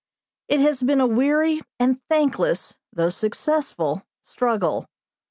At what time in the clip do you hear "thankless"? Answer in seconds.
2.09-2.79